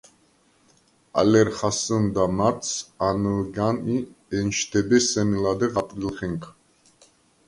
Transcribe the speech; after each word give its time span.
ალე 1.19 1.39
ერ 1.45 1.49
ხასჷ̄ნდა 1.57 2.25
მარტს, 2.37 2.71
ანჷ̄გან 3.07 3.77
ი 3.95 3.97
ენშდებე 4.37 4.97
სემი 5.09 5.37
ლადეღ 5.43 5.73
აპრილხენქა. 5.81 6.49